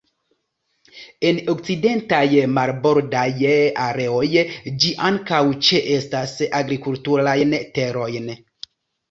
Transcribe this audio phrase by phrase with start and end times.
[1.31, 2.21] En okcidentaj
[2.55, 3.25] marbordaj
[3.83, 4.23] areoj,
[4.85, 8.35] ĝi ankaŭ ĉeestas agrikulturajn terojn.